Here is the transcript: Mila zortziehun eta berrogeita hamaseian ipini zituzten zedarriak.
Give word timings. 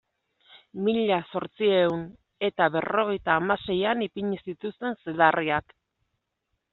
Mila 0.85 1.17
zortziehun 1.33 1.99
eta 2.49 2.69
berrogeita 2.75 3.35
hamaseian 3.41 4.01
ipini 4.07 4.39
zituzten 4.47 4.97
zedarriak. 5.03 5.77